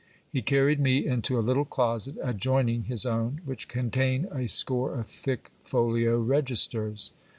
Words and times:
He 0.31 0.41
carried 0.41 0.79
me 0.79 1.05
into 1.05 1.37
a 1.37 1.45
little 1.45 1.63
closet 1.63 2.15
adjoining 2.23 2.85
his 2.85 3.05
own, 3.05 3.39
which 3.45 3.67
contained 3.67 4.29
a 4.31 4.47
score 4.47 4.95
of 4.95 5.07
thick 5.07 5.51
folio 5.61 6.19
registers. 6.19 7.13